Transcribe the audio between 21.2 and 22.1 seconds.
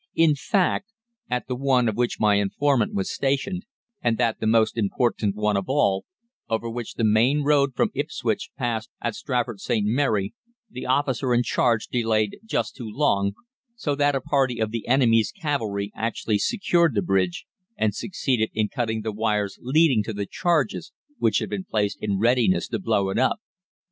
had been placed